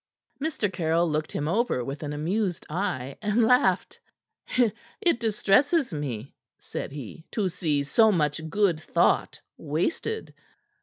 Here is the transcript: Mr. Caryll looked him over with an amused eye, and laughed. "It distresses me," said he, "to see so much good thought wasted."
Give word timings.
Mr. 0.43 0.67
Caryll 0.73 1.07
looked 1.07 1.31
him 1.31 1.47
over 1.47 1.85
with 1.85 2.01
an 2.01 2.11
amused 2.11 2.65
eye, 2.71 3.19
and 3.21 3.43
laughed. 3.45 3.99
"It 4.99 5.19
distresses 5.19 5.93
me," 5.93 6.33
said 6.57 6.91
he, 6.91 7.27
"to 7.33 7.47
see 7.49 7.83
so 7.83 8.11
much 8.11 8.49
good 8.49 8.79
thought 8.79 9.41
wasted." 9.59 10.33